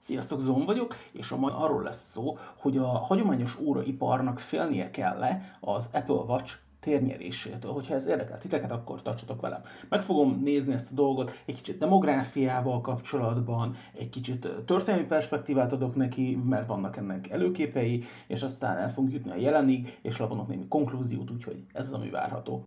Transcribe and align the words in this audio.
Sziasztok, 0.00 0.38
Zon 0.40 0.64
vagyok, 0.64 0.96
és 1.12 1.30
a 1.30 1.36
mai 1.36 1.52
arról 1.54 1.82
lesz 1.82 2.10
szó, 2.10 2.36
hogy 2.56 2.76
a 2.76 2.86
hagyományos 2.86 3.58
óraiparnak 3.60 4.38
félnie 4.38 4.90
kell-e 4.90 5.56
az 5.60 5.88
Apple 5.92 6.14
Watch 6.14 6.56
térnyerésétől. 6.80 7.72
Hogyha 7.72 7.94
ez 7.94 8.06
érdekel 8.06 8.38
titeket, 8.38 8.72
akkor 8.72 9.02
tartsatok 9.02 9.40
velem. 9.40 9.60
Meg 9.88 10.02
fogom 10.02 10.40
nézni 10.42 10.72
ezt 10.72 10.92
a 10.92 10.94
dolgot 10.94 11.42
egy 11.46 11.54
kicsit 11.54 11.78
demográfiával 11.78 12.80
kapcsolatban, 12.80 13.76
egy 13.94 14.08
kicsit 14.08 14.48
történelmi 14.66 15.06
perspektívát 15.06 15.72
adok 15.72 15.94
neki, 15.94 16.38
mert 16.44 16.66
vannak 16.66 16.96
ennek 16.96 17.30
előképei, 17.30 18.04
és 18.26 18.42
aztán 18.42 18.76
el 18.76 18.92
fogunk 18.92 19.12
jutni 19.12 19.30
a 19.30 19.36
jelenig, 19.36 19.98
és 20.02 20.18
levonok 20.18 20.48
némi 20.48 20.68
konklúziót, 20.68 21.30
úgyhogy 21.30 21.64
ez 21.72 21.86
az, 21.86 21.92
ami 21.92 22.10
várható. 22.10 22.64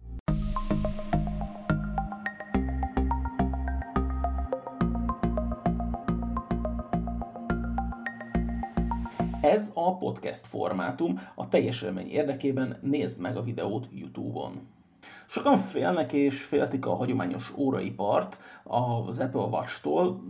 Ez 9.41 9.71
a 9.73 9.97
podcast 9.97 10.47
formátum, 10.47 11.19
a 11.35 11.47
teljes 11.47 11.81
élmény 11.81 12.09
érdekében 12.09 12.79
nézd 12.81 13.21
meg 13.21 13.37
a 13.37 13.43
videót 13.43 13.87
YouTube-on. 13.91 14.67
Sokan 15.27 15.57
félnek 15.57 16.13
és 16.13 16.41
féltik 16.41 16.85
a 16.85 16.95
hagyományos 16.95 17.53
óraipart 17.57 18.39
az 18.63 19.19
Apple 19.19 19.41
Watch-tól, 19.41 20.21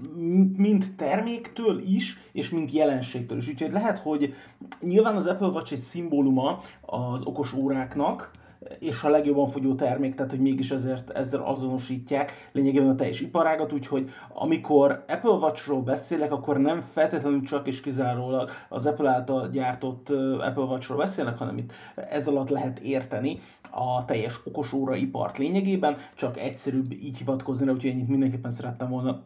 mint 0.55 0.95
terméktől 0.95 1.79
is, 1.79 2.17
és 2.31 2.49
mint 2.49 2.71
jelenségtől 2.71 3.37
is. 3.37 3.47
Úgyhogy 3.47 3.71
lehet, 3.71 3.99
hogy 3.99 4.33
nyilván 4.81 5.15
az 5.15 5.25
Apple 5.25 5.47
Watch 5.47 5.71
egy 5.71 5.79
szimbóluma 5.79 6.59
az 6.81 7.23
okos 7.23 7.53
óráknak, 7.53 8.31
és 8.79 9.03
a 9.03 9.09
legjobban 9.09 9.47
fogyó 9.47 9.75
termék, 9.75 10.15
tehát 10.15 10.31
hogy 10.31 10.39
mégis 10.39 10.71
ezért 10.71 11.09
ezzel 11.09 11.41
azonosítják. 11.41 12.49
Lényegében 12.51 12.89
a 12.89 12.95
teljes 12.95 13.21
iparágat, 13.21 13.73
úgyhogy 13.73 14.09
amikor 14.33 15.03
Apple 15.07 15.31
Watch-ról 15.31 15.81
beszélek, 15.81 16.31
akkor 16.31 16.57
nem 16.57 16.81
feltétlenül 16.93 17.41
csak 17.41 17.67
és 17.67 17.81
kizárólag 17.81 18.49
az 18.69 18.85
Apple 18.85 19.09
által 19.09 19.49
gyártott 19.49 20.09
Apple 20.39 20.63
Watch-ról 20.63 20.97
beszélnek, 20.97 21.37
hanem 21.37 21.57
itt 21.57 21.71
ez 21.95 22.27
alatt 22.27 22.49
lehet 22.49 22.79
érteni 22.79 23.39
a 23.71 24.05
teljes 24.05 24.39
okos 24.43 24.73
ipart 24.95 25.37
lényegében, 25.37 25.97
csak 26.15 26.37
egyszerűbb 26.39 26.91
így 26.91 27.17
hivatkozni, 27.17 27.71
úgyhogy 27.71 27.91
ennyit 27.91 28.07
mindenképpen 28.07 28.51
szerettem 28.51 28.89
volna 28.89 29.21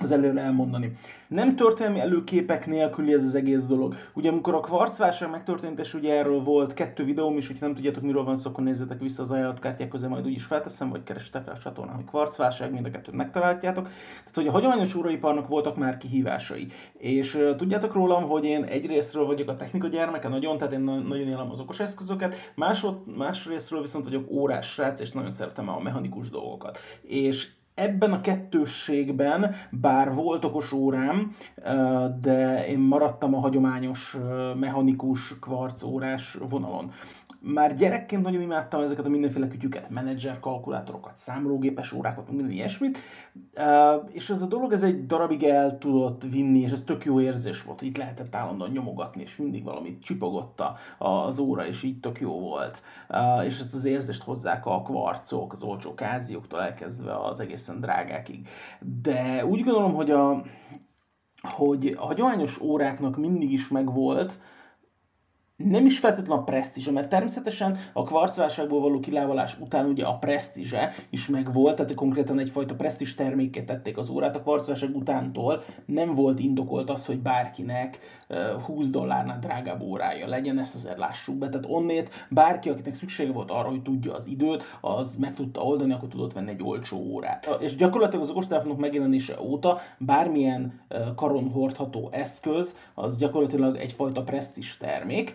az 0.00 0.10
előre 0.10 0.40
elmondani. 0.40 0.92
Nem 1.28 1.56
történelmi 1.56 2.00
előképek 2.00 2.66
nélküli 2.66 3.12
ez 3.12 3.24
az 3.24 3.34
egész 3.34 3.66
dolog. 3.66 3.94
Ugye 4.14 4.30
amikor 4.30 4.54
a 4.54 4.60
kvarcválság 4.60 5.30
megtörtént, 5.30 5.78
és 5.78 5.94
ugye 5.94 6.14
erről 6.14 6.42
volt 6.42 6.74
kettő 6.74 7.04
videóm 7.04 7.36
is, 7.36 7.46
hogyha 7.46 7.66
nem 7.66 7.74
tudjátok 7.74 8.02
miről 8.02 8.24
van 8.24 8.36
szó, 8.36 8.50
akkor 8.50 8.64
nézzetek 8.64 9.00
vissza 9.00 9.22
az 9.22 9.30
ajánlatkártyák 9.30 9.88
közé, 9.88 10.06
majd 10.06 10.26
úgyis 10.26 10.44
felteszem, 10.44 10.90
vagy 10.90 11.02
kerestek 11.02 11.46
rá 11.46 11.52
a 11.52 11.58
csatornán, 11.58 11.94
hogy 11.94 12.04
kvarcválság, 12.04 12.72
mind 12.72 12.86
a 12.86 12.90
kettőt 12.90 13.14
megtaláljátok. 13.14 13.84
Tehát, 13.84 14.34
hogy 14.34 14.46
a 14.46 14.50
hagyományos 14.50 14.94
óraiparnak 14.94 15.48
voltak 15.48 15.76
már 15.76 15.96
kihívásai. 15.96 16.66
És 16.98 17.34
uh, 17.34 17.56
tudjátok 17.56 17.92
rólam, 17.92 18.28
hogy 18.28 18.44
én 18.44 18.64
egyrésztről 18.64 19.26
vagyok 19.26 19.48
a 19.48 19.56
technika 19.56 19.88
gyermeke 19.88 20.28
nagyon, 20.28 20.56
tehát 20.56 20.72
én 20.72 20.80
nagyon 20.80 21.28
élem 21.28 21.50
az 21.50 21.60
okos 21.60 21.80
eszközöket, 21.80 22.52
másod, 22.54 23.16
másrésztről 23.16 23.80
viszont 23.80 24.04
vagyok 24.04 24.30
órás 24.30 24.72
srác, 24.72 25.00
és 25.00 25.12
nagyon 25.12 25.30
szeretem 25.30 25.68
a 25.68 25.80
mechanikus 25.80 26.30
dolgokat. 26.30 26.78
És 27.02 27.48
ebben 27.74 28.12
a 28.12 28.20
kettősségben, 28.20 29.54
bár 29.70 30.14
volt 30.14 30.44
okos 30.44 30.72
órám, 30.72 31.34
de 32.20 32.66
én 32.66 32.78
maradtam 32.78 33.34
a 33.34 33.40
hagyományos 33.40 34.16
mechanikus 34.58 35.38
kvarc 35.38 35.82
órás 35.82 36.38
vonalon. 36.48 36.90
Már 37.46 37.74
gyerekként 37.74 38.22
nagyon 38.22 38.40
imádtam 38.40 38.82
ezeket 38.82 39.06
a 39.06 39.08
mindenféle 39.08 39.48
kütyüket, 39.48 39.90
menedzser 39.90 40.40
kalkulátorokat, 40.40 41.16
számológépes 41.16 41.92
órákat, 41.92 42.30
minden 42.30 42.50
ilyesmit, 42.50 42.98
és 44.12 44.30
ez 44.30 44.42
a 44.42 44.46
dolog 44.46 44.72
ez 44.72 44.82
egy 44.82 45.06
darabig 45.06 45.42
el 45.42 45.78
tudott 45.78 46.22
vinni, 46.22 46.58
és 46.58 46.72
ez 46.72 46.82
tök 46.84 47.04
jó 47.04 47.20
érzés 47.20 47.62
volt, 47.62 47.82
itt 47.82 47.96
lehetett 47.96 48.34
állandóan 48.34 48.70
nyomogatni, 48.70 49.22
és 49.22 49.36
mindig 49.36 49.64
valamit 49.64 50.02
csipogott 50.02 50.62
az 50.98 51.38
óra, 51.38 51.66
és 51.66 51.82
így 51.82 52.00
tök 52.00 52.20
jó 52.20 52.40
volt. 52.40 52.82
És 53.44 53.60
ezt 53.60 53.74
az 53.74 53.84
érzést 53.84 54.22
hozzák 54.22 54.66
a 54.66 54.82
kvarcok, 54.82 55.52
az 55.52 55.62
olcsó 55.62 55.94
kázióktól 55.94 56.60
elkezdve 56.60 57.16
az 57.16 57.40
egészen 57.64 57.80
drágákig. 57.80 58.48
De 59.02 59.46
úgy 59.46 59.64
gondolom, 59.64 59.94
hogy 59.94 60.10
a, 60.10 60.42
hogy 61.40 61.94
a 61.98 62.06
hagyományos 62.06 62.60
óráknak 62.60 63.16
mindig 63.16 63.52
is 63.52 63.68
megvolt, 63.68 64.38
nem 65.56 65.86
is 65.86 65.98
feltétlenül 65.98 66.42
a 66.42 66.44
presztízse, 66.44 66.90
mert 66.90 67.08
természetesen 67.08 67.76
a 67.92 68.02
kvarcválságból 68.02 68.80
való 68.80 69.00
kilávalás 69.00 69.60
után 69.60 69.86
ugye 69.86 70.04
a 70.04 70.18
presztízse 70.18 70.92
is 71.10 71.28
megvolt, 71.28 71.76
tehát 71.76 71.94
konkrétan 71.94 72.38
egyfajta 72.38 72.74
presztízs 72.74 73.14
terméket 73.14 73.64
tették 73.64 73.96
az 73.96 74.08
órát. 74.08 74.36
A 74.36 74.42
kvarcválság 74.42 74.96
utántól, 74.96 75.62
nem 75.86 76.14
volt 76.14 76.38
indokolt 76.38 76.90
az, 76.90 77.06
hogy 77.06 77.18
bárkinek 77.18 77.98
20 78.64 78.90
dollárnál 78.90 79.38
drágább 79.38 79.82
órája 79.82 80.26
legyen, 80.26 80.58
ezt 80.58 80.74
azért 80.74 80.98
lássuk 80.98 81.36
be, 81.36 81.48
tehát 81.48 81.66
onnét 81.68 82.26
bárki, 82.30 82.68
akinek 82.68 82.94
szüksége 82.94 83.32
volt 83.32 83.50
arra, 83.50 83.68
hogy 83.68 83.82
tudja 83.82 84.14
az 84.14 84.26
időt, 84.26 84.62
az 84.80 85.16
meg 85.16 85.34
tudta 85.34 85.62
oldani, 85.62 85.92
akkor 85.92 86.08
tudott 86.08 86.32
venni 86.32 86.50
egy 86.50 86.62
olcsó 86.62 86.98
órát. 86.98 87.56
És 87.60 87.76
gyakorlatilag 87.76 88.24
az 88.24 88.30
okostelefonok 88.30 88.78
megjelenése 88.78 89.40
óta 89.40 89.78
bármilyen 89.98 90.80
karon 91.16 91.50
hordható 91.50 92.08
eszköz, 92.12 92.76
az 92.94 93.18
gyakorlatilag 93.18 93.76
egyfajta 93.76 94.22
presztízs 94.22 94.76
termék, 94.76 95.34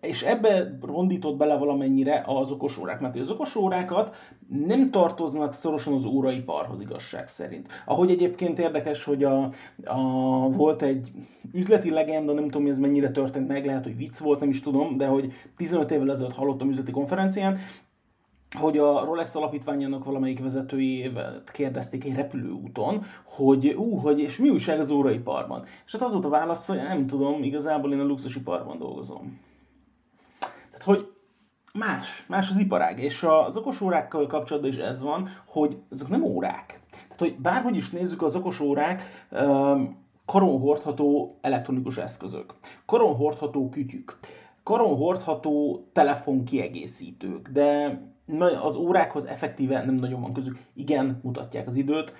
és 0.00 0.22
ebbe 0.22 0.78
rondított 0.82 1.36
bele 1.36 1.56
valamennyire 1.56 2.22
az 2.26 2.50
okos 2.50 2.78
órák, 2.78 3.00
mert 3.00 3.16
az 3.16 3.30
okos 3.30 3.56
órákat 3.56 4.16
nem 4.48 4.90
tartoznak 4.90 5.52
szorosan 5.52 5.92
az 5.92 6.04
óraiparhoz 6.04 6.80
igazság 6.80 7.28
szerint. 7.28 7.68
Ahogy 7.86 8.10
egyébként 8.10 8.58
érdekes, 8.58 9.04
hogy 9.04 9.24
a, 9.24 9.50
a, 9.84 10.00
volt 10.50 10.82
egy 10.82 11.12
üzleti 11.52 11.90
legenda, 11.90 12.32
nem 12.32 12.44
tudom, 12.44 12.62
hogy 12.62 12.70
ez 12.70 12.78
mennyire 12.78 13.10
történt 13.10 13.48
meg, 13.48 13.66
lehet, 13.66 13.84
hogy 13.84 13.96
vicc 13.96 14.18
volt, 14.18 14.40
nem 14.40 14.48
is 14.48 14.62
tudom, 14.62 14.96
de 14.96 15.06
hogy 15.06 15.32
15 15.56 15.90
évvel 15.90 16.10
ezelőtt 16.10 16.34
hallottam 16.34 16.70
üzleti 16.70 16.90
konferencián, 16.90 17.58
hogy 18.56 18.78
a 18.78 19.04
Rolex 19.04 19.34
alapítványának 19.34 20.04
valamelyik 20.04 20.40
vezetőjével 20.40 21.42
kérdezték 21.52 22.04
egy 22.04 22.14
repülőúton, 22.14 23.04
hogy 23.24 23.74
ú, 23.76 23.96
hogy 23.96 24.20
és 24.20 24.38
mi 24.38 24.48
újság 24.48 24.78
az 24.78 24.90
óraiparban. 24.90 25.64
És 25.86 25.92
hát 25.92 26.02
az 26.02 26.12
volt 26.12 26.24
a 26.24 26.28
válasz, 26.28 26.66
hogy 26.66 26.76
nem 26.76 27.06
tudom, 27.06 27.42
igazából 27.42 27.92
én 27.92 28.00
a 28.00 28.04
luxusiparban 28.04 28.78
dolgozom. 28.78 29.38
Tehát, 30.78 30.98
hogy 30.98 31.12
más, 31.74 32.26
más 32.26 32.50
az 32.50 32.56
iparág, 32.56 32.98
és 32.98 33.22
az 33.22 33.56
okos 33.56 33.80
órákkal 33.80 34.26
kapcsolatban 34.26 34.72
is 34.72 34.76
ez 34.76 35.02
van, 35.02 35.28
hogy 35.46 35.78
ezek 35.90 36.08
nem 36.08 36.22
órák. 36.22 36.80
Tehát, 36.90 37.18
hogy 37.18 37.36
bárhogy 37.38 37.76
is 37.76 37.90
nézzük, 37.90 38.22
az 38.22 38.36
okos 38.36 38.60
órák 38.60 39.26
um, 39.30 40.06
karon 40.26 40.60
hordható 40.60 41.38
elektronikus 41.40 41.96
eszközök, 41.96 42.54
karon 42.86 43.14
hordható 43.14 43.68
kütyük, 43.68 44.18
karon 44.62 44.96
hordható 44.96 45.84
telefonkiegészítők, 45.92 47.48
de 47.48 48.00
az 48.62 48.76
órákhoz 48.76 49.24
effektíve 49.24 49.84
nem 49.84 49.94
nagyon 49.94 50.20
van 50.20 50.32
közük. 50.32 50.58
Igen, 50.74 51.20
mutatják 51.22 51.66
az 51.66 51.76
időt, 51.76 52.14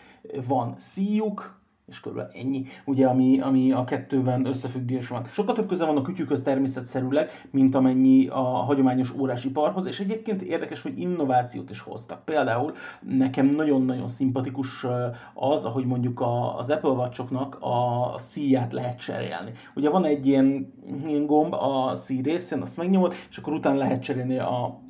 van 0.47 0.75
szíjuk, 0.77 1.58
és 1.89 2.01
körülbelül 2.01 2.33
ennyi, 2.35 2.65
ugye, 2.85 3.07
ami, 3.07 3.41
ami 3.41 3.73
a 3.73 3.85
kettőben 3.85 4.47
összefüggés 4.47 5.09
van. 5.09 5.25
Sokkal 5.33 5.55
több 5.55 5.69
köze 5.69 5.87
van 5.87 5.97
a 5.97 6.03
kütyükhöz 6.03 6.43
természetszerűleg, 6.43 7.31
mint 7.51 7.75
amennyi 7.75 8.27
a 8.27 8.41
hagyományos 8.41 9.15
órásiparhoz, 9.15 9.87
és 9.87 10.01
egyébként 10.01 10.43
érdekes, 10.43 10.83
hogy 10.83 10.99
innovációt 10.99 11.71
is 11.71 11.81
hoztak. 11.81 12.25
Például 12.25 12.75
nekem 13.01 13.47
nagyon-nagyon 13.47 14.09
szimpatikus 14.09 14.87
az, 15.35 15.65
ahogy 15.65 15.85
mondjuk 15.85 16.23
az 16.57 16.71
Apple 16.71 16.91
Watch-oknak 16.91 17.59
a 17.61 18.13
szíját 18.17 18.73
lehet 18.73 18.99
cserélni. 18.99 19.53
Ugye 19.75 19.91
van 19.91 20.05
egy 20.05 20.27
ilyen, 20.27 20.75
ilyen 21.07 21.27
gomb 21.27 21.55
a 21.55 21.95
szíj 21.95 22.21
részén, 22.23 22.61
azt 22.61 22.77
megnyomod, 22.77 23.15
és 23.31 23.37
akkor 23.37 23.53
utána 23.53 23.77
lehet 23.77 24.03
cserélni 24.03 24.39
a 24.39 24.87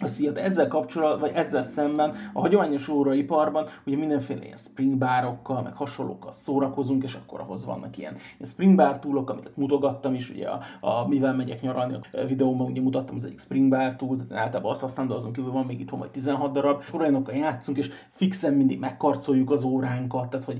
a 0.00 0.06
szíjat. 0.06 0.38
Ezzel 0.38 0.68
kapcsolatban, 0.68 1.20
vagy 1.20 1.32
ezzel 1.34 1.62
szemben 1.62 2.14
a 2.32 2.40
hagyományos 2.40 2.88
óraiparban 2.88 3.66
ugye 3.86 3.96
mindenféle 3.96 4.44
ilyen 4.44 4.56
springbárokkal, 4.56 5.62
meg 5.62 5.76
hasonlókkal 5.76 6.32
szórakozunk, 6.32 7.02
és 7.02 7.14
akkor 7.14 7.40
ahhoz 7.40 7.64
vannak 7.64 7.98
ilyen, 7.98 8.12
ilyen 8.12 8.50
springbar 8.50 8.98
túlok, 8.98 9.30
amiket 9.30 9.56
mutogattam 9.56 10.14
is, 10.14 10.30
ugye 10.30 10.48
a, 10.48 10.60
a, 10.80 11.08
mivel 11.08 11.34
megyek 11.34 11.60
nyaralni 11.60 11.94
a 11.94 12.24
videóban, 12.26 12.70
ugye 12.70 12.80
mutattam 12.80 13.14
az 13.14 13.24
egyik 13.24 13.38
springbar 13.38 13.96
túl, 13.96 14.16
tehát 14.16 14.44
általában 14.44 14.72
azt 14.72 14.80
használom, 14.80 15.10
de 15.10 15.16
azon 15.16 15.32
kívül 15.32 15.52
van 15.52 15.66
még 15.66 15.80
itt 15.80 15.90
majd 15.90 16.10
16 16.10 16.52
darab, 16.52 16.82
olyanokkal 16.92 17.34
játszunk, 17.34 17.78
és 17.78 17.90
fixen 18.10 18.54
mindig 18.54 18.78
megkarcoljuk 18.78 19.50
az 19.50 19.62
óránkat, 19.62 20.28
tehát 20.28 20.46
hogy 20.46 20.58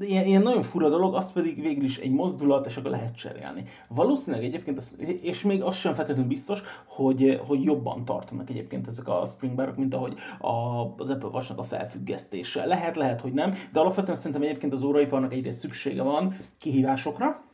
ilyen, 0.00 0.26
ilyen 0.26 0.42
nagyon 0.42 0.62
fura 0.62 0.88
dolog, 0.88 1.14
az 1.14 1.32
pedig 1.32 1.60
végül 1.60 1.84
is 1.84 1.98
egy 1.98 2.10
mozdulat, 2.10 2.66
és 2.66 2.76
akkor 2.76 2.90
lehet 2.90 3.16
cserélni. 3.16 3.64
Valószínűleg 3.88 4.46
egyébként, 4.46 4.76
az, 4.76 4.96
és 5.22 5.42
még 5.42 5.62
az 5.62 5.76
sem 5.76 5.94
feltétlenül 5.94 6.28
biztos, 6.28 6.62
hogy, 6.86 7.40
hogy 7.46 7.62
jobban 7.62 8.04
tartanak 8.04 8.50
egyébként 8.50 8.86
ezek 8.86 9.08
a 9.08 9.24
springbarok, 9.24 9.76
mint 9.76 9.94
ahogy 9.94 10.14
a, 10.38 10.54
az 10.96 11.10
Apple 11.10 11.28
watch 11.28 11.58
a 11.58 11.62
felfüggesztése. 11.62 12.66
Lehet, 12.66 12.96
lehet, 12.96 13.20
hogy 13.20 13.32
nem, 13.32 13.54
de 13.72 13.80
alapvetően 13.80 14.16
szerintem 14.16 14.42
egyébként 14.42 14.72
az 14.72 14.82
óraiparnak 14.82 15.32
egyrészt 15.32 15.58
szüksége 15.58 16.02
van 16.02 16.34
kihívásokra, 16.58 17.44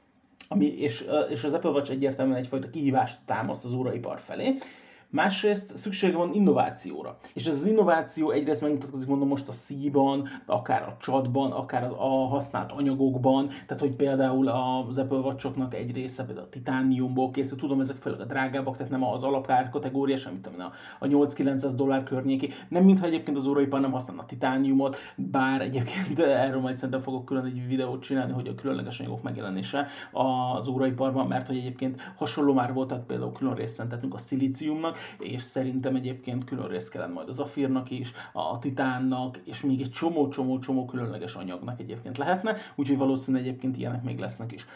ami, 0.48 0.66
és, 0.66 1.04
és 1.30 1.44
az 1.44 1.52
Apple 1.52 1.70
Watch 1.70 1.90
egyértelműen 1.90 2.38
egyfajta 2.38 2.70
kihívást 2.70 3.18
támaszt 3.24 3.64
az 3.64 3.72
óraipar 3.72 4.18
felé, 4.18 4.54
Másrészt 5.10 5.76
szüksége 5.76 6.16
van 6.16 6.32
innovációra. 6.32 7.16
És 7.34 7.46
ez 7.46 7.54
az 7.54 7.66
innováció 7.66 8.30
egyrészt 8.30 8.60
megmutatkozik, 8.60 9.08
mondom 9.08 9.28
most 9.28 9.48
a 9.48 9.52
szíban, 9.52 10.28
akár 10.46 10.82
a 10.82 10.96
csatban, 11.00 11.52
akár 11.52 11.84
az, 11.84 11.92
a 11.92 12.26
használt 12.26 12.72
anyagokban, 12.72 13.48
tehát 13.48 13.78
hogy 13.78 13.94
például 13.94 14.48
az 14.48 14.98
Apple 14.98 15.18
watch 15.18 15.50
egy 15.70 15.92
része 15.92 16.24
például 16.24 16.46
a 16.46 16.50
titániumból 16.50 17.30
készül, 17.30 17.58
tudom, 17.58 17.80
ezek 17.80 17.96
főleg 17.96 18.20
a 18.20 18.24
drágábbak, 18.24 18.76
tehát 18.76 18.92
nem 18.92 19.04
az 19.04 19.22
alapkár 19.22 19.70
kategória, 19.70 20.16
semmit, 20.16 20.46
a, 20.46 20.72
a 20.98 21.06
8-900 21.06 21.72
dollár 21.76 22.02
környéki. 22.02 22.50
Nem 22.68 22.84
mintha 22.84 23.06
egyébként 23.06 23.36
az 23.36 23.46
óraipar 23.46 23.80
nem 23.80 23.92
használna 23.92 24.24
titániumot, 24.24 24.96
bár 25.16 25.60
egyébként 25.60 26.18
erről 26.46 26.60
majd 26.60 26.74
szerintem 26.74 27.00
fogok 27.00 27.24
külön 27.24 27.44
egy 27.44 27.66
videót 27.66 28.02
csinálni, 28.02 28.32
hogy 28.32 28.48
a 28.48 28.54
különleges 28.54 29.00
anyagok 29.00 29.22
megjelenése 29.22 29.86
az 30.12 30.68
óraiparban, 30.68 31.26
mert 31.26 31.46
hogy 31.46 31.56
egyébként 31.56 32.12
hasonló 32.16 32.52
már 32.52 32.72
volt, 32.72 32.88
tehát 32.88 33.04
például 33.04 33.32
külön 33.32 33.54
részt 33.54 33.74
szentettünk 33.74 34.14
a 34.14 34.18
szilíciumnak, 34.18 34.95
és 35.18 35.42
szerintem 35.42 35.94
egyébként 35.94 36.44
külön 36.44 36.68
részt 36.68 36.90
kellene 36.90 37.12
majd 37.12 37.28
az 37.28 37.40
afírnak 37.40 37.90
is, 37.90 38.12
a 38.32 38.58
titánnak, 38.58 39.40
és 39.44 39.60
még 39.60 39.80
egy 39.80 39.90
csomó-csomó-csomó 39.90 40.84
különleges 40.84 41.34
anyagnak 41.34 41.80
egyébként 41.80 42.18
lehetne, 42.18 42.56
úgyhogy 42.74 42.96
valószínűleg 42.96 43.46
egyébként 43.46 43.76
ilyenek 43.76 44.02
még 44.02 44.18
lesznek 44.18 44.52
is. 44.52 44.66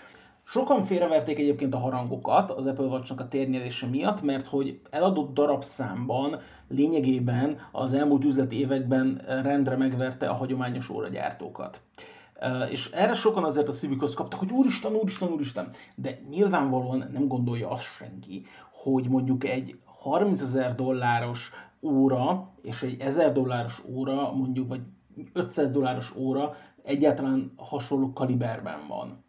Sokan 0.44 0.82
félreverték 0.82 1.38
egyébként 1.38 1.74
a 1.74 1.78
harangokat 1.78 2.50
az 2.50 2.66
Apple 2.66 2.84
watch 2.84 3.14
a 3.16 3.28
térnyerése 3.28 3.86
miatt, 3.86 4.22
mert 4.22 4.46
hogy 4.46 4.80
eladott 4.90 5.34
darabszámban 5.34 6.40
lényegében 6.68 7.58
az 7.72 7.92
elmúlt 7.92 8.24
üzleti 8.24 8.58
években 8.58 9.22
rendre 9.26 9.76
megverte 9.76 10.28
a 10.28 10.34
hagyományos 10.34 10.88
óragyártókat. 10.88 11.82
És 12.70 12.90
erre 12.90 13.14
sokan 13.14 13.44
azért 13.44 13.68
a 13.68 13.72
szívükhöz 13.72 14.14
kaptak, 14.14 14.38
hogy 14.38 14.50
úristen, 14.50 14.94
úristen, 14.94 15.28
úristen, 15.28 15.70
de 15.94 16.20
nyilvánvalóan 16.30 17.10
nem 17.12 17.26
gondolja 17.28 17.70
azt 17.70 17.94
senki, 17.96 18.46
hogy 18.72 19.08
mondjuk 19.08 19.44
egy 19.44 19.78
30 20.00 20.40
ezer 20.40 20.74
dolláros 20.74 21.50
óra 21.82 22.52
és 22.62 22.82
egy 22.82 23.00
1000 23.00 23.32
dolláros 23.32 23.82
óra, 23.88 24.32
mondjuk, 24.32 24.68
vagy 24.68 24.82
500 25.32 25.70
dolláros 25.70 26.16
óra 26.16 26.54
egyáltalán 26.82 27.52
hasonló 27.56 28.12
kaliberben 28.12 28.86
van. 28.88 29.24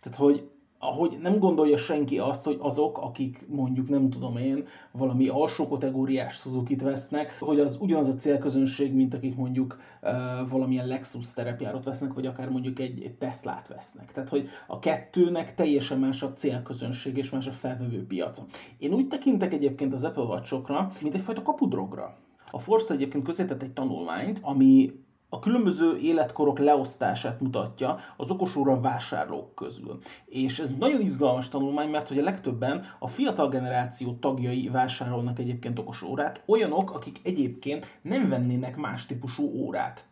Tehát, 0.00 0.18
hogy 0.18 0.49
ahogy 0.82 1.18
nem 1.22 1.38
gondolja 1.38 1.76
senki 1.76 2.18
azt, 2.18 2.44
hogy 2.44 2.58
azok, 2.60 2.98
akik 2.98 3.46
mondjuk 3.48 3.88
nem 3.88 4.10
tudom 4.10 4.36
én, 4.36 4.66
valami 4.92 5.28
alsó 5.28 5.68
kategóriás 5.68 6.34
suzuki 6.34 6.76
vesznek, 6.76 7.36
hogy 7.40 7.60
az 7.60 7.76
ugyanaz 7.80 8.08
a 8.08 8.16
célközönség, 8.16 8.94
mint 8.94 9.14
akik 9.14 9.36
mondjuk 9.36 9.78
uh, 10.02 10.10
valamilyen 10.48 10.86
Lexus 10.86 11.32
terepjárót 11.32 11.84
vesznek, 11.84 12.12
vagy 12.14 12.26
akár 12.26 12.48
mondjuk 12.48 12.78
egy, 12.78 13.02
egy 13.02 13.14
Teslát 13.14 13.68
vesznek. 13.68 14.12
Tehát, 14.12 14.28
hogy 14.28 14.48
a 14.66 14.78
kettőnek 14.78 15.54
teljesen 15.54 15.98
más 15.98 16.22
a 16.22 16.32
célközönség 16.32 17.16
és 17.16 17.30
más 17.30 17.46
a 17.46 17.52
felvevő 17.52 18.06
piaca. 18.06 18.42
Én 18.78 18.92
úgy 18.92 19.06
tekintek 19.06 19.52
egyébként 19.52 19.92
az 19.92 20.04
Apple 20.04 20.22
Watch-okra, 20.22 20.90
mint 21.02 21.14
egyfajta 21.14 21.42
kapudrogra. 21.42 22.16
A 22.50 22.58
Forbes 22.58 22.90
egyébként 22.90 23.24
közétett 23.24 23.62
egy 23.62 23.72
tanulmányt, 23.72 24.38
ami 24.42 24.92
a 25.32 25.38
különböző 25.38 25.96
életkorok 25.96 26.58
leosztását 26.58 27.40
mutatja 27.40 27.98
az 28.16 28.30
okosóra 28.30 28.80
vásárlók 28.80 29.54
közül. 29.54 29.98
És 30.26 30.58
ez 30.58 30.74
nagyon 30.74 31.00
izgalmas 31.00 31.48
tanulmány, 31.48 31.88
mert 31.88 32.08
hogy 32.08 32.18
a 32.18 32.22
legtöbben 32.22 32.84
a 32.98 33.08
fiatal 33.08 33.48
generáció 33.48 34.14
tagjai 34.14 34.68
vásárolnak 34.68 35.38
egyébként 35.38 35.78
okos 35.78 36.02
órát, 36.02 36.42
olyanok, 36.46 36.90
akik 36.90 37.20
egyébként 37.22 37.98
nem 38.02 38.28
vennének 38.28 38.76
más 38.76 39.06
típusú 39.06 39.44
órát. 39.54 40.04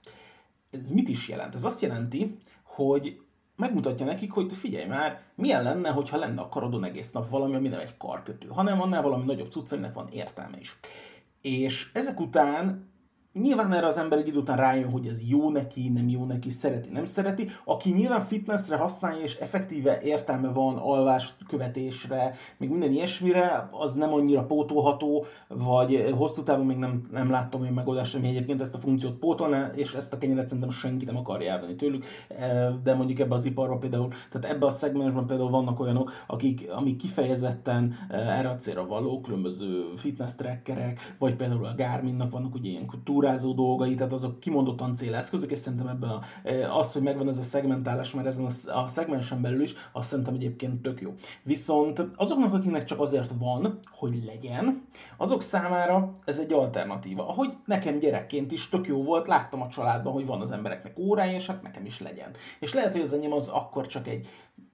Ez 0.71 0.91
mit 0.91 1.09
is 1.09 1.29
jelent? 1.29 1.55
Ez 1.55 1.65
azt 1.65 1.83
jelenti, 1.83 2.37
hogy 2.63 3.21
megmutatja 3.57 4.07
nekik, 4.07 4.33
hogy 4.33 4.53
figyelj 4.53 4.87
már, 4.87 5.21
milyen 5.35 5.63
lenne, 5.63 5.91
hogyha 5.91 6.17
lenne 6.17 6.41
a 6.41 6.49
karodon 6.49 6.85
egész 6.85 7.13
nap 7.13 7.29
valami, 7.29 7.55
ami 7.55 7.69
nem 7.69 7.81
egy 7.81 7.97
karkötő, 7.97 8.49
hanem 8.49 8.81
annál 8.81 9.03
valami 9.03 9.25
nagyobb 9.25 9.51
cucc, 9.51 9.73
aminek 9.73 9.95
van 9.95 10.09
értelme 10.09 10.59
is. 10.59 10.79
És 11.41 11.91
ezek 11.95 12.21
után 12.21 12.89
Nyilván 13.41 13.73
erre 13.73 13.87
az 13.87 13.99
ember 13.99 14.19
egy 14.19 14.29
idő 14.29 14.39
után 14.39 14.57
rájön, 14.57 14.91
hogy 14.91 15.07
ez 15.07 15.29
jó 15.29 15.51
neki, 15.51 15.89
nem 15.89 16.09
jó 16.09 16.25
neki, 16.25 16.51
szereti, 16.51 16.89
nem 16.89 17.05
szereti. 17.05 17.49
Aki 17.65 17.91
nyilván 17.91 18.21
fitnessre 18.21 18.77
használja, 18.77 19.23
és 19.23 19.37
effektíve 19.37 20.01
értelme 20.01 20.49
van 20.49 20.77
alvás 20.77 21.35
követésre, 21.49 22.35
még 22.57 22.71
minden 22.71 22.93
ilyesmire, 22.93 23.69
az 23.73 23.95
nem 23.95 24.13
annyira 24.13 24.45
pótolható, 24.45 25.25
vagy 25.49 26.13
hosszú 26.17 26.43
távon 26.43 26.67
még 26.67 26.77
nem, 26.77 27.09
nem 27.13 27.31
láttam 27.31 27.61
olyan 27.61 27.73
megoldást, 27.73 28.15
ami 28.15 28.29
egyébként 28.29 28.61
ezt 28.61 28.75
a 28.75 28.79
funkciót 28.79 29.19
pótolná, 29.19 29.71
és 29.75 29.95
ezt 29.95 30.13
a 30.13 30.19
kenyeret 30.19 30.49
szerintem 30.49 30.71
senki 30.71 31.05
nem 31.05 31.17
akarja 31.17 31.53
elvenni 31.53 31.75
tőlük, 31.75 32.05
e, 32.29 32.71
de 32.83 32.95
mondjuk 32.95 33.19
ebbe 33.19 33.35
az 33.35 33.45
iparban 33.45 33.79
például, 33.79 34.09
tehát 34.31 34.57
ebbe 34.57 34.67
a 34.67 34.71
szegmensben 34.71 35.27
például 35.27 35.51
vannak 35.51 35.81
olyanok, 35.81 36.13
akik, 36.27 36.71
amik 36.71 36.97
kifejezetten 36.97 37.95
e, 38.09 38.17
erre 38.17 38.49
a 38.49 38.57
célra 38.57 38.87
való, 38.87 39.21
különböző 39.21 39.85
fitness 39.97 40.35
trackerek, 40.35 41.15
vagy 41.19 41.35
például 41.35 41.67
a 41.67 41.75
Garminnak 41.77 42.33
vannak 42.33 42.55
ugye 42.55 42.71
ilyen 42.71 42.87
túrá 43.05 43.28
túrázó 43.29 43.53
dolgai, 43.53 43.95
tehát 43.95 44.13
azok 44.13 44.41
kimondottan 44.41 44.95
céleszközök, 44.95 45.51
és 45.51 45.59
szerintem 45.59 45.89
ebben 45.89 46.11
a, 46.11 46.21
e, 46.45 46.73
az, 46.73 46.93
hogy 46.93 47.03
megvan 47.03 47.29
ez 47.29 47.39
a 47.39 47.43
szegmentálás 47.43 48.15
már 48.15 48.27
ezen 48.27 48.45
a, 48.45 48.79
a 48.79 48.87
szegmensen 48.87 49.41
belül 49.41 49.63
is, 49.63 49.75
azt 49.93 50.09
szerintem 50.09 50.35
egyébként 50.35 50.83
tök 50.83 51.01
jó. 51.01 51.15
Viszont 51.43 52.09
azoknak, 52.17 52.55
akiknek 52.55 52.85
csak 52.85 53.01
azért 53.01 53.33
van, 53.39 53.81
hogy 53.91 54.25
legyen, 54.25 54.87
azok 55.17 55.43
számára 55.43 56.13
ez 56.25 56.39
egy 56.39 56.53
alternatíva. 56.53 57.29
Ahogy 57.29 57.53
nekem 57.65 57.99
gyerekként 57.99 58.53
is 58.53 58.69
tök 58.69 58.87
jó 58.87 59.03
volt, 59.03 59.29
láttam 59.29 59.63
a 59.63 59.69
családban, 59.69 60.13
hogy 60.13 60.27
van 60.27 60.41
az 60.41 60.51
embereknek 60.51 60.99
órája, 60.99 61.37
és 61.37 61.47
hát 61.47 61.63
nekem 61.63 61.85
is 61.85 62.01
legyen. 62.01 62.31
És 62.61 62.75
lehet, 62.75 62.93
hogy 62.93 63.03
az 63.03 63.13
enyém 63.13 63.33
az 63.33 63.49
akkor 63.49 63.87
csak 63.87 64.07
egy 64.07 64.27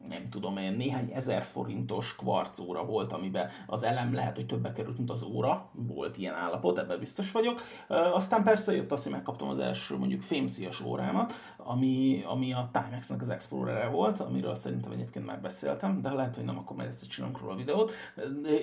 nem 0.09 0.29
tudom 0.31 0.57
én, 0.57 0.73
néhány 0.73 1.11
ezer 1.15 1.45
forintos 1.45 2.17
kvarcóra 2.17 2.85
volt, 2.85 3.13
amiben 3.13 3.51
az 3.67 3.83
elem 3.83 4.15
lehet, 4.15 4.37
hogy 4.37 4.47
többe 4.47 4.73
került, 4.73 4.97
mint 4.97 5.11
az 5.11 5.23
óra. 5.23 5.71
Volt 5.73 6.17
ilyen 6.17 6.35
állapot, 6.35 6.79
ebben 6.79 6.99
biztos 6.99 7.33
vagyok. 7.33 7.61
Aztán 7.89 8.34
persze 8.43 8.75
jött 8.75 8.93
az, 8.93 9.03
hogy 9.03 9.13
megkaptam 9.13 9.49
az 9.49 9.59
első 9.59 9.97
mondjuk 9.97 10.23
fémszíjas 10.23 10.81
órámat, 10.81 11.33
ami, 11.57 12.23
ami 12.27 12.53
a 12.53 12.69
Timex-nek 12.73 13.21
az 13.21 13.29
explorer 13.29 13.91
volt, 13.91 14.21
amiről 14.21 14.55
szerintem 14.55 14.93
egyébként 14.93 15.27
már 15.27 15.41
beszéltem, 15.41 16.01
de 16.01 16.13
lehet, 16.13 16.35
hogy 16.35 16.45
nem, 16.45 16.59
akkor 16.59 16.77
majd 16.77 16.89
egyszer 16.89 17.09
csinálunk 17.09 17.41
róla 17.41 17.55
videót. 17.55 17.93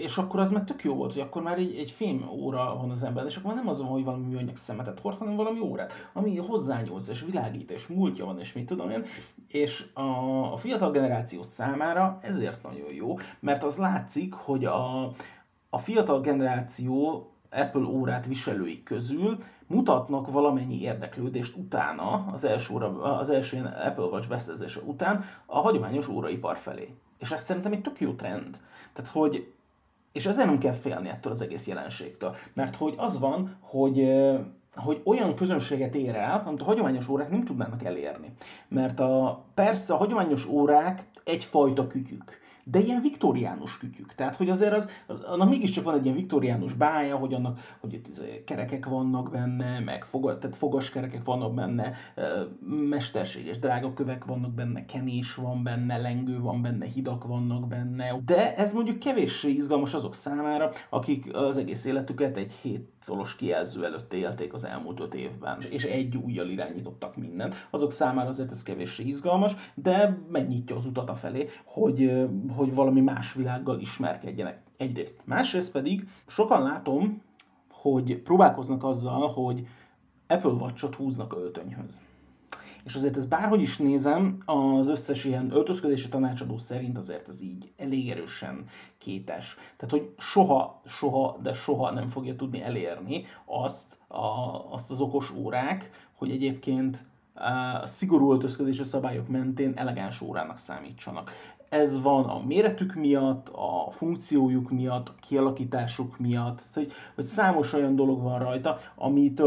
És 0.02 0.18
akkor 0.18 0.40
az 0.40 0.52
már 0.52 0.64
tök 0.64 0.84
jó 0.84 0.96
volt, 0.96 1.14
hogy 1.14 1.22
akkor 1.22 1.42
már 1.42 1.58
egy, 1.58 1.76
egy 1.76 1.92
fém 1.92 2.30
óra 2.30 2.76
van 2.78 2.90
az 2.90 3.04
emberben, 3.04 3.32
és 3.32 3.38
akkor 3.38 3.54
nem 3.54 3.68
az 3.68 3.82
van, 3.82 3.90
hogy 3.90 4.04
valami 4.04 4.26
műanyag 4.26 4.56
szemetet 4.56 5.00
hord, 5.00 5.18
hanem 5.18 5.36
valami 5.36 5.60
órát, 5.60 6.10
ami 6.14 6.38
hozzányúlsz, 6.38 7.08
és 7.08 7.22
világít, 7.22 7.72
és 7.72 7.88
múltja 7.88 8.26
van, 8.26 8.40
és 8.40 8.54
mit 8.54 8.66
tudom 8.66 8.90
én. 8.90 9.06
És 9.48 9.86
a, 9.94 10.02
a 10.52 10.58
fiatal 10.58 10.92
generáció 10.92 11.42
számára 11.42 12.18
ezért 12.22 12.64
nagyon 12.64 12.94
jó, 12.94 13.18
mert 13.40 13.64
az 13.64 13.78
látszik, 13.78 14.34
hogy 14.34 14.66
a, 14.66 15.12
a 15.70 15.78
fiatal 15.78 16.22
generáció 16.22 17.26
Apple 17.52 17.86
órát 17.86 18.26
viselői 18.26 18.84
közül 18.84 19.38
mutatnak 19.74 20.32
valamennyi 20.32 20.82
érdeklődést 20.82 21.56
utána, 21.56 22.26
az 22.32 22.44
első, 22.44 22.74
óra, 22.74 23.18
az 23.18 23.30
első 23.30 23.56
ilyen 23.56 23.66
Apple 23.66 24.04
Watch 24.04 24.30
beszerzése 24.30 24.80
után 24.86 25.24
a 25.46 25.60
hagyományos 25.60 26.08
óraipar 26.08 26.58
felé. 26.58 26.96
És 27.20 27.32
ez 27.32 27.42
szerintem 27.42 27.72
egy 27.72 27.82
tök 27.82 28.00
jó 28.00 28.14
trend. 28.14 28.60
Tehát, 28.94 29.12
hogy 29.12 29.54
és 30.12 30.26
ezért 30.26 30.48
nem 30.48 30.58
kell 30.58 30.74
félni 30.74 31.10
ettől 31.10 31.32
az 31.32 31.42
egész 31.42 31.68
jelenségtől. 31.68 32.36
Mert 32.54 32.76
hogy 32.76 32.94
az 32.98 33.20
van, 33.20 33.58
hogy 33.62 34.08
hogy 34.76 35.02
olyan 35.06 35.36
közönséget 35.36 35.96
ér 35.96 36.16
el, 36.16 36.44
amit 36.46 36.62
a 36.62 36.66
hagyományos 36.66 37.08
órák 37.08 37.30
nem 37.30 37.44
tudnának 37.44 37.84
elérni. 37.84 38.32
Mert 38.68 39.00
a, 39.00 39.44
persze 39.54 39.94
a 39.94 39.98
hagyományos 39.98 40.48
órák 40.48 41.10
egyfajta 41.24 41.88
kütyük 41.88 42.40
de 42.72 42.80
ilyen 42.80 43.02
viktoriánus 43.02 43.78
kütyük. 43.78 44.16
Tehát, 44.16 44.36
hogy 44.36 44.50
azért 44.50 44.74
az, 44.74 44.90
annak 45.26 45.50
mégiscsak 45.50 45.84
van 45.84 45.96
egy 45.96 46.04
ilyen 46.04 46.16
viktoriánus 46.16 46.74
bája, 46.74 47.16
hogy 47.16 47.34
annak, 47.34 47.60
hogy 47.80 47.94
itt 47.94 48.08
izé 48.08 48.44
kerekek 48.44 48.86
vannak 48.86 49.32
benne, 49.32 49.80
meg 49.80 50.04
foga, 50.04 50.38
tehát 50.38 50.56
fogaskerekek 50.56 51.24
vannak 51.24 51.54
benne, 51.54 51.94
mesterséges 52.90 53.60
drágakövek 53.60 54.26
vannak 54.26 54.52
benne, 54.52 54.86
kenés 54.86 55.36
van 55.36 55.64
benne, 55.64 55.98
lengő 55.98 56.40
van 56.40 56.62
benne, 56.62 56.86
hidak 56.86 57.24
vannak 57.24 57.68
benne. 57.68 58.22
De 58.26 58.56
ez 58.56 58.74
mondjuk 58.74 59.00
kevéssé 59.00 59.50
izgalmas 59.50 59.94
azok 59.94 60.14
számára, 60.14 60.72
akik 60.90 61.36
az 61.36 61.58
egész 61.58 61.86
életüket 61.86 62.38
egy 62.38 62.52
7 62.52 62.90
szolos 63.00 63.36
kijelző 63.36 63.86
előtt 63.86 64.14
élték 64.14 64.54
az 64.54 64.64
elmúlt 64.64 65.00
5 65.00 65.14
évben, 65.14 65.58
és 65.70 65.84
egy 65.84 66.18
újjal 66.18 66.50
irányítottak 66.50 67.16
mindent. 67.16 67.68
Azok 67.70 67.92
számára 67.92 68.30
azért 68.30 68.52
ez 68.52 68.64
kevéssé 68.64 69.04
izgalmas, 69.04 69.56
de 69.74 70.18
megnyitja 70.32 70.76
az 70.76 70.86
utat 70.86 71.10
a 71.10 71.16
felé, 71.16 71.48
hogy, 71.66 72.28
hogy 72.56 72.61
valami 72.70 73.02
más 73.02 73.34
világgal 73.34 73.80
ismerkedjenek. 73.80 74.62
Egyrészt. 74.78 75.22
Másrészt 75.26 75.72
pedig 75.72 76.08
sokan 76.28 76.64
látom, 76.64 77.22
hogy 77.70 78.18
próbálkoznak 78.18 78.84
azzal, 78.84 79.28
hogy 79.28 79.68
Apple 80.28 80.52
Watch-ot 80.52 80.96
húznak 80.96 81.36
öltönyhöz. 81.36 82.02
És 82.84 82.96
azért 82.96 83.18
ez 83.18 83.26
bárhogy 83.26 83.62
is 83.62 83.78
nézem, 83.78 84.38
az 84.46 84.88
összes 84.88 85.24
ilyen 85.24 85.52
öltözködési 85.52 86.10
tanácsadó 86.10 86.58
szerint 86.58 86.98
azért 86.98 87.28
ez 87.28 87.42
így 87.42 87.72
elég 87.78 88.10
erősen 88.10 88.64
kétes. 88.98 89.56
Tehát, 89.78 89.92
hogy 89.92 90.14
soha, 90.18 90.82
soha, 90.86 91.38
de 91.42 91.54
soha 91.54 91.92
nem 91.92 92.08
fogja 92.08 92.36
tudni 92.36 92.62
elérni 92.62 93.26
azt, 93.46 93.98
a, 94.08 94.26
azt 94.72 94.92
az 94.92 95.00
okos 95.00 95.32
órák, 95.32 95.90
hogy 96.14 96.32
egyébként 96.32 97.06
szigorú 97.84 98.32
öltözködési 98.32 98.84
szabályok 98.84 99.28
mentén 99.28 99.74
elegáns 99.76 100.22
órának 100.22 100.58
számítsanak. 100.58 101.32
Ez 101.72 102.02
van 102.02 102.26
a 102.26 102.46
méretük 102.46 102.94
miatt, 102.94 103.50
a 103.50 103.92
funkciójuk 103.92 104.72
miatt, 104.72 105.08
a 105.08 105.16
kialakításuk 105.22 106.20
miatt, 106.20 106.62
hogy, 106.74 106.92
hogy 107.16 107.26
számos 107.26 107.74
olyan 107.74 107.96
dolog 107.96 108.22
van 108.22 108.40
rajta, 108.40 108.78
amit 108.96 109.42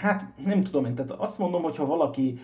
hát 0.00 0.28
nem 0.44 0.62
tudom 0.62 0.84
én, 0.84 0.94
tehát 0.94 1.10
azt 1.10 1.38
mondom, 1.38 1.62
hogy 1.62 1.76
ha 1.76 1.86
valaki 1.86 2.38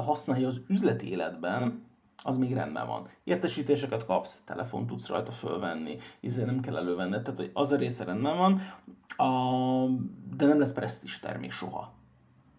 használja 0.00 0.46
az 0.46 0.60
üzleti 0.68 1.10
életben, 1.10 1.84
az 2.22 2.36
még 2.38 2.52
rendben 2.52 2.86
van. 2.86 3.08
Értesítéseket 3.24 4.04
kapsz, 4.04 4.42
telefon 4.44 4.86
tudsz 4.86 5.08
rajta 5.08 5.32
fölvenni, 5.32 5.96
izé 6.20 6.44
nem 6.44 6.60
kell 6.60 6.76
elővenned, 6.76 7.22
tehát 7.22 7.50
az 7.52 7.72
a 7.72 7.76
része 7.76 8.04
rendben 8.04 8.36
van, 8.36 8.60
a, 9.16 9.36
de 10.36 10.46
nem 10.46 10.58
lesz 10.58 10.72
presztis 10.72 11.18
termék 11.18 11.52
soha. 11.52 11.92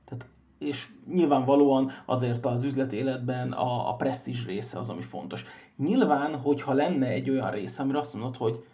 Tehát, 0.05 0.25
és 0.57 0.89
nyilvánvalóan 1.13 1.91
azért 2.05 2.45
az 2.45 2.63
üzleti 2.63 2.95
életben 2.95 3.51
a, 3.51 3.89
a 3.89 3.95
presztis 3.95 4.45
része 4.45 4.79
az, 4.79 4.89
ami 4.89 5.01
fontos. 5.01 5.45
Nyilván, 5.77 6.39
hogyha 6.39 6.73
lenne 6.73 7.07
egy 7.07 7.29
olyan 7.29 7.51
része, 7.51 7.81
amire 7.81 7.97
azt 7.99 8.13
mondod, 8.13 8.37
hogy 8.37 8.65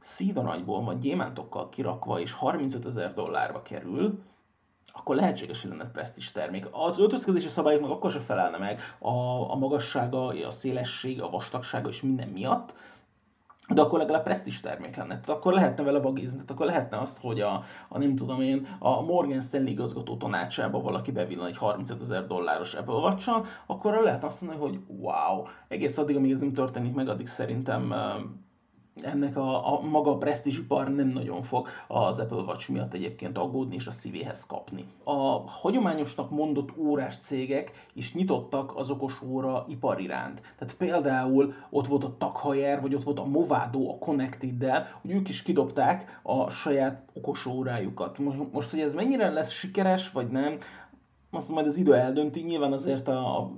szídanagyból 0.00 0.84
vagy 0.84 0.98
gyémántokkal 0.98 1.68
kirakva 1.68 2.20
és 2.20 2.32
35 2.32 2.86
ezer 2.86 3.14
dollárba 3.14 3.62
kerül, 3.62 4.18
akkor 4.92 5.16
lehetséges, 5.16 5.60
hogy 5.60 5.70
lenne 5.70 5.90
presztis 5.90 6.32
termék. 6.32 6.66
Az 6.70 6.98
öltözködési 6.98 7.48
szabályoknak 7.48 7.90
akkor 7.90 8.10
se 8.10 8.20
felelne 8.20 8.58
meg 8.58 8.80
a, 8.98 9.10
a 9.50 9.54
magassága, 9.54 10.26
a 10.26 10.50
szélesség, 10.50 11.22
a 11.22 11.30
vastagsága 11.30 11.88
és 11.88 12.02
minden 12.02 12.28
miatt, 12.28 12.74
de 13.68 13.80
akkor 13.80 13.98
legalább 13.98 14.22
presztis 14.22 14.60
termék 14.60 14.96
lenne. 14.96 15.20
Tehát 15.20 15.28
akkor 15.28 15.52
lehetne 15.52 15.84
vele 15.84 16.00
vagizni, 16.00 16.34
tehát 16.34 16.50
akkor 16.50 16.66
lehetne 16.66 16.98
azt, 16.98 17.22
hogy 17.22 17.40
a, 17.40 17.62
a 17.88 17.98
nem 17.98 18.16
tudom 18.16 18.40
én, 18.40 18.66
a 18.78 19.00
Morgan 19.00 19.40
Stanley 19.40 19.68
igazgató 19.68 20.16
tanácsába 20.16 20.80
valaki 20.80 21.10
bevillan 21.10 21.46
egy 21.46 21.56
35 21.56 22.00
ezer 22.00 22.26
dolláros 22.26 22.74
Apple 22.74 22.94
watch 22.94 23.30
akkor 23.66 24.02
lehet 24.02 24.24
azt 24.24 24.40
mondani, 24.40 24.62
hogy 24.62 24.80
wow, 24.86 25.44
egész 25.68 25.98
addig, 25.98 26.16
amíg 26.16 26.30
ez 26.30 26.40
nem 26.40 26.52
történik 26.52 26.94
meg, 26.94 27.08
addig 27.08 27.26
szerintem 27.26 27.94
ennek 29.02 29.36
a, 29.36 29.72
a 29.74 29.80
maga 29.80 30.10
a 30.10 30.18
presztízsipar 30.18 30.88
nem 30.94 31.06
nagyon 31.06 31.42
fog 31.42 31.68
az 31.86 32.18
Apple 32.18 32.42
Watch 32.42 32.70
miatt 32.70 32.94
egyébként 32.94 33.38
aggódni 33.38 33.74
és 33.74 33.86
a 33.86 33.90
szívéhez 33.90 34.46
kapni. 34.46 34.84
A 35.04 35.48
hagyományosnak 35.48 36.30
mondott 36.30 36.76
órás 36.76 37.16
cégek 37.16 37.88
is 37.92 38.14
nyitottak 38.14 38.76
az 38.76 38.90
okos 38.90 39.22
óra 39.22 39.64
ipar 39.68 40.00
iránt. 40.00 40.40
Tehát 40.58 40.76
például 40.76 41.54
ott 41.70 41.86
volt 41.86 42.04
a 42.04 42.16
Tag 42.18 42.36
Heuer, 42.36 42.80
vagy 42.80 42.94
ott 42.94 43.02
volt 43.02 43.18
a 43.18 43.24
Movado 43.24 43.90
a 43.90 43.98
Connected-del, 43.98 44.86
hogy 45.00 45.10
ők 45.10 45.28
is 45.28 45.42
kidobták 45.42 46.20
a 46.22 46.50
saját 46.50 47.02
okos 47.12 47.46
órájukat. 47.46 48.18
Most, 48.52 48.70
hogy 48.70 48.80
ez 48.80 48.94
mennyire 48.94 49.30
lesz 49.30 49.50
sikeres, 49.50 50.10
vagy 50.10 50.28
nem, 50.28 50.58
azt 51.30 51.50
majd 51.50 51.66
az 51.66 51.76
idő 51.76 51.94
eldönti, 51.94 52.40
nyilván 52.40 52.72
azért 52.72 53.08
a 53.08 53.50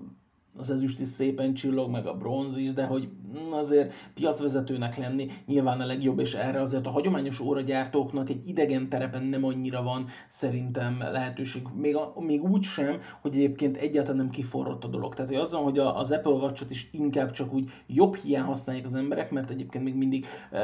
az 0.57 0.71
ezüst 0.71 1.00
is 1.00 1.09
szépen 1.09 1.54
csillog, 1.54 1.90
meg 1.90 2.07
a 2.07 2.14
bronz 2.14 2.57
is, 2.57 2.73
de 2.73 2.85
hogy 2.85 3.09
azért 3.50 3.92
piacvezetőnek 4.14 4.97
lenni 4.97 5.28
nyilván 5.47 5.80
a 5.80 5.87
legjobb, 5.87 6.19
és 6.19 6.35
erre 6.35 6.61
azért 6.61 6.87
a 6.87 6.90
hagyományos 6.90 7.40
óragyártóknak 7.40 8.28
egy 8.28 8.49
idegen 8.49 8.88
terepen 8.88 9.23
nem 9.23 9.45
annyira 9.45 9.83
van 9.83 10.07
szerintem 10.28 10.99
lehetőség. 10.99 11.62
Még, 11.75 11.97
a, 11.97 12.14
még 12.19 12.42
úgy 12.42 12.62
sem, 12.62 12.99
hogy 13.21 13.35
egyébként 13.35 13.76
egyáltalán 13.76 14.16
nem 14.16 14.30
kiforrott 14.30 14.85
a 14.85 14.88
dolog. 14.88 15.14
Tehát, 15.14 15.30
hogy 15.30 15.40
azon, 15.40 15.62
hogy 15.62 15.78
az 15.78 16.11
Apple 16.11 16.33
Watch-ot 16.33 16.71
is 16.71 16.88
inkább 16.92 17.30
csak 17.30 17.52
úgy 17.52 17.71
jobb 17.87 18.16
hiány 18.16 18.45
használják 18.45 18.85
az 18.85 18.95
emberek, 18.95 19.30
mert 19.30 19.50
egyébként 19.50 19.85
még 19.85 19.95
mindig 19.95 20.26
uh, 20.52 20.59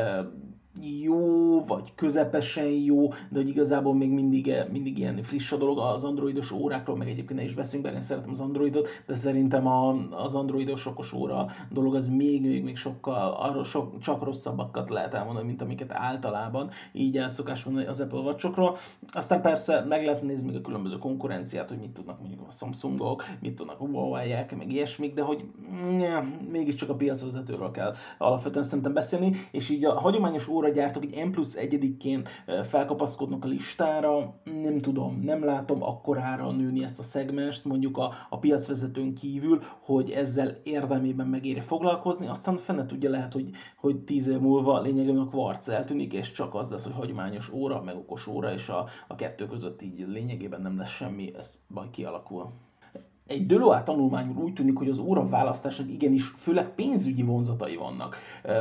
jó, 0.80 1.60
vagy 1.64 1.92
közepesen 1.94 2.66
jó, 2.66 3.08
de 3.08 3.38
hogy 3.38 3.48
igazából 3.48 3.94
még 3.94 4.10
mindig, 4.10 4.54
mindig 4.72 4.98
ilyen 4.98 5.22
friss 5.22 5.52
a 5.52 5.56
dolog. 5.56 5.78
Az 5.78 6.04
androidos 6.04 6.52
órákról, 6.52 6.96
meg 6.96 7.08
egyébként 7.08 7.38
ne 7.38 7.44
is 7.44 7.54
beszélünk, 7.54 7.84
bár 7.84 7.94
én 7.94 8.00
szeretem 8.00 8.30
az 8.30 8.40
androidot, 8.40 8.88
de 9.06 9.14
szerintem 9.14 9.66
a, 9.66 9.96
az 10.10 10.34
androidos 10.34 10.86
okos 10.86 11.12
óra 11.12 11.46
dolog 11.70 11.94
az 11.94 12.08
még, 12.08 12.42
még, 12.42 12.64
még 12.64 12.76
sokkal, 12.76 13.32
arról 13.32 13.64
sok, 13.64 13.98
csak 13.98 14.24
rosszabbakat 14.24 14.90
lehet 14.90 15.14
elmondani, 15.14 15.46
mint 15.46 15.62
amiket 15.62 15.92
általában 15.92 16.70
így 16.92 17.18
elszokás 17.18 17.64
mondani 17.64 17.86
az 17.86 18.00
Apple 18.00 18.18
watch 18.18 18.72
Aztán 19.12 19.40
persze 19.40 19.84
meg 19.88 20.04
lehet 20.04 20.22
nézni 20.22 20.46
még 20.46 20.56
a 20.56 20.60
különböző 20.60 20.98
konkurenciát, 20.98 21.68
hogy 21.68 21.78
mit 21.78 21.90
tudnak 21.90 22.20
mondjuk 22.20 22.40
a 22.48 22.52
Samsungok, 22.52 23.24
mit 23.40 23.56
tudnak 23.56 23.80
a 23.80 23.84
huawei 23.84 24.34
meg 24.56 24.72
ilyesmik, 24.72 25.14
de 25.14 25.22
hogy 25.22 25.44
ja, 25.98 26.28
mégiscsak 26.50 26.88
a 26.88 26.94
piacvezetőről 26.94 27.70
kell 27.70 27.94
alapvetően 28.18 28.64
szerintem 28.64 28.92
beszélni, 28.92 29.32
és 29.50 29.70
így 29.70 29.84
a 29.84 29.98
hagyományos 29.98 30.48
óra 30.48 30.65
gyártók 30.72 31.04
egy 31.04 31.26
M 31.26 31.30
plusz 31.30 31.54
egyedikként 31.56 32.28
felkapaszkodnak 32.64 33.44
a 33.44 33.48
listára, 33.48 34.34
nem 34.44 34.78
tudom, 34.78 35.20
nem 35.22 35.44
látom 35.44 35.82
akkorára 35.82 36.50
nőni 36.50 36.82
ezt 36.82 36.98
a 36.98 37.02
szegmest, 37.02 37.64
mondjuk 37.64 37.98
a, 37.98 38.12
a 38.30 38.38
piacvezetőn 38.38 39.14
kívül, 39.14 39.62
hogy 39.80 40.10
ezzel 40.10 40.50
érdemében 40.62 41.26
megéri 41.26 41.60
foglalkozni, 41.60 42.26
aztán 42.26 42.56
fenne 42.56 42.86
tudja 42.86 43.10
lehet, 43.10 43.32
hogy, 43.32 43.50
hogy 43.76 43.98
tíz 43.98 44.28
év 44.28 44.38
múlva 44.38 44.80
lényegében 44.80 45.22
a 45.22 45.28
kvarc 45.28 45.68
eltűnik, 45.68 46.12
és 46.12 46.32
csak 46.32 46.54
az 46.54 46.70
lesz, 46.70 46.84
hogy 46.84 46.92
hagyományos 46.92 47.52
óra, 47.52 47.82
meg 47.82 47.96
okos 47.96 48.26
óra, 48.26 48.52
és 48.52 48.68
a, 48.68 48.86
a 49.08 49.14
kettő 49.14 49.46
között 49.46 49.82
így 49.82 50.04
lényegében 50.08 50.62
nem 50.62 50.78
lesz 50.78 50.90
semmi, 50.90 51.32
ez 51.36 51.64
majd 51.68 51.90
kialakul. 51.90 52.52
Egy 53.26 53.46
Deloitte 53.46 53.82
tanulmányról 53.82 54.44
úgy 54.44 54.52
tűnik, 54.52 54.76
hogy 54.76 54.88
az 54.88 54.98
óra 54.98 55.28
választásnak 55.28 55.90
igenis 55.90 56.24
főleg 56.26 56.74
pénzügyi 56.74 57.22
vonzatai 57.22 57.76
vannak. 57.76 58.16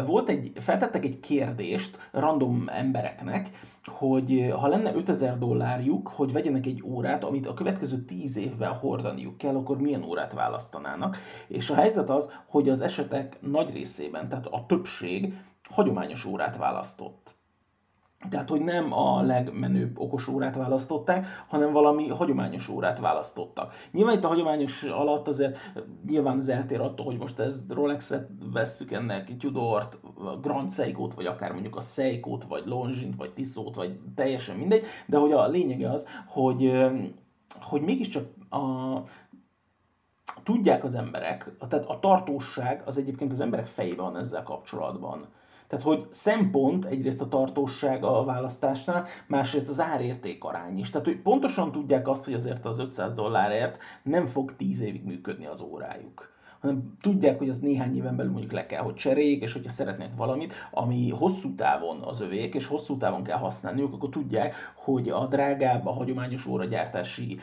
Volt 0.05 0.29
egy, 0.29 0.51
feltettek 0.55 1.05
egy 1.05 1.19
kérdést 1.19 2.09
random 2.11 2.63
embereknek, 2.67 3.49
hogy 3.85 4.53
ha 4.59 4.67
lenne 4.67 4.93
5000 4.93 5.37
dollárjuk, 5.37 6.07
hogy 6.07 6.31
vegyenek 6.31 6.65
egy 6.65 6.83
órát, 6.85 7.23
amit 7.23 7.47
a 7.47 7.53
következő 7.53 7.97
10 7.97 8.37
évben 8.37 8.73
hordaniuk 8.73 9.37
kell, 9.37 9.55
akkor 9.55 9.77
milyen 9.77 10.03
órát 10.03 10.33
választanának. 10.33 11.17
És 11.47 11.69
a 11.69 11.75
helyzet 11.75 12.09
az, 12.09 12.29
hogy 12.45 12.69
az 12.69 12.81
esetek 12.81 13.37
nagy 13.41 13.73
részében, 13.73 14.29
tehát 14.29 14.45
a 14.45 14.65
többség 14.67 15.33
hagyományos 15.69 16.25
órát 16.25 16.57
választott. 16.57 17.34
Tehát, 18.29 18.49
hogy 18.49 18.61
nem 18.61 18.93
a 18.93 19.21
legmenőbb 19.21 19.99
okos 19.99 20.27
órát 20.27 20.55
választották, 20.55 21.45
hanem 21.47 21.71
valami 21.71 22.07
hagyományos 22.07 22.69
órát 22.69 22.99
választottak. 22.99 23.73
Nyilván 23.91 24.15
itt 24.15 24.23
a 24.23 24.27
hagyományos 24.27 24.83
alatt 24.83 25.27
azért 25.27 25.57
nyilván 26.07 26.37
az 26.37 26.49
eltér 26.49 26.81
attól, 26.81 27.05
hogy 27.05 27.17
most 27.17 27.39
ez 27.39 27.63
Rolex-et 27.69 28.29
vesszük 28.53 28.91
ennek, 28.91 29.37
Tudort, 29.37 29.99
Grand 30.41 30.71
Seiko-t, 30.71 31.13
vagy 31.13 31.25
akár 31.25 31.51
mondjuk 31.51 31.75
a 31.75 31.81
Seiko-t, 31.81 32.43
vagy 32.43 32.63
Longines, 32.65 33.15
vagy 33.17 33.33
Tissot, 33.33 33.75
vagy 33.75 33.99
teljesen 34.15 34.57
mindegy, 34.57 34.83
de 35.05 35.17
hogy 35.17 35.31
a 35.31 35.47
lényege 35.47 35.91
az, 35.91 36.07
hogy, 36.27 36.85
hogy 37.61 37.81
mégiscsak 37.81 38.25
a, 38.49 38.59
tudják 40.43 40.83
az 40.83 40.95
emberek, 40.95 41.51
tehát 41.69 41.85
a 41.89 41.99
tartóság 41.99 42.81
az 42.85 42.97
egyébként 42.97 43.31
az 43.31 43.39
emberek 43.39 43.65
fejében 43.65 44.05
van 44.05 44.17
ezzel 44.17 44.43
kapcsolatban. 44.43 45.25
Tehát, 45.67 45.85
hogy 45.85 46.07
szempont 46.09 46.85
egyrészt 46.85 47.21
a 47.21 47.27
tartóság 47.27 48.03
a 48.03 48.23
választásnál, 48.23 49.05
másrészt 49.27 49.69
az 49.69 49.79
árérték 49.81 50.43
arány 50.43 50.77
is. 50.77 50.89
Tehát, 50.89 51.07
hogy 51.07 51.21
pontosan 51.21 51.71
tudják 51.71 52.07
azt, 52.07 52.25
hogy 52.25 52.33
azért 52.33 52.65
az 52.65 52.79
500 52.79 53.13
dollárért 53.13 53.77
nem 54.03 54.25
fog 54.25 54.55
10 54.55 54.81
évig 54.81 55.03
működni 55.03 55.45
az 55.45 55.61
órájuk 55.61 56.34
hanem 56.65 56.95
tudják, 57.01 57.37
hogy 57.37 57.49
az 57.49 57.59
néhány 57.59 57.95
éven 57.95 58.15
belül 58.15 58.31
mondjuk 58.31 58.51
le 58.51 58.65
kell, 58.65 58.81
hogy 58.81 58.93
cseréljék, 58.93 59.41
és 59.41 59.53
hogyha 59.53 59.69
szeretnék 59.69 60.09
valamit, 60.17 60.53
ami 60.71 61.09
hosszú 61.09 61.55
távon 61.55 62.01
az 62.01 62.21
övék, 62.21 62.55
és 62.55 62.67
hosszú 62.67 62.97
távon 62.97 63.23
kell 63.23 63.37
használniuk, 63.37 63.93
akkor 63.93 64.09
tudják, 64.09 64.55
hogy 64.75 65.09
a 65.09 65.27
drágább, 65.27 65.85
a 65.85 65.91
hagyományos 65.91 66.45
óragyártási 66.45 67.39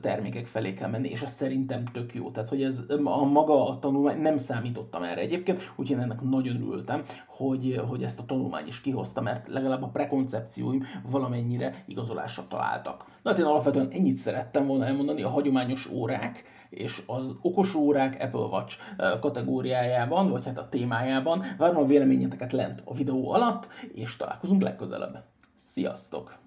termékek 0.00 0.46
felé 0.46 0.74
kell 0.74 0.88
menni, 0.88 1.08
és 1.08 1.22
ez 1.22 1.32
szerintem 1.32 1.84
tök 1.84 2.14
jó. 2.14 2.30
Tehát, 2.30 2.48
hogy 2.48 2.62
ez 2.62 2.84
a 3.04 3.24
maga 3.24 3.68
a 3.68 3.78
tanulmány, 3.78 4.20
nem 4.20 4.36
számítottam 4.36 5.02
erre 5.02 5.20
egyébként, 5.20 5.72
úgyhogy 5.76 5.98
ennek 5.98 6.20
nagyon 6.20 6.60
ültem, 6.60 7.02
hogy, 7.26 7.80
hogy 7.88 8.02
ezt 8.02 8.20
a 8.20 8.24
tanulmány 8.24 8.66
is 8.66 8.80
kihozta, 8.80 9.20
mert 9.20 9.48
legalább 9.48 9.82
a 9.82 9.88
prekoncepcióim 9.88 10.82
valamennyire 11.10 11.84
igazolásra 11.86 12.44
találtak. 12.48 13.04
Na 13.22 13.30
hát 13.30 13.38
én 13.38 13.44
alapvetően 13.44 13.88
ennyit 13.90 14.16
szerettem 14.16 14.66
volna 14.66 14.84
elmondani 14.86 15.22
a 15.22 15.28
hagyományos 15.28 15.90
órák, 15.90 16.55
és 16.70 17.02
az 17.06 17.34
okos 17.42 17.74
órák 17.74 18.22
Apple 18.22 18.40
Watch 18.40 18.78
kategóriájában, 19.20 20.30
vagy 20.30 20.44
hát 20.44 20.58
a 20.58 20.68
témájában. 20.68 21.42
Várom 21.58 21.76
a 21.76 21.86
véleményeteket 21.86 22.52
lent 22.52 22.82
a 22.84 22.94
videó 22.94 23.30
alatt, 23.32 23.68
és 23.94 24.16
találkozunk 24.16 24.62
legközelebb. 24.62 25.24
Sziasztok! 25.56 26.45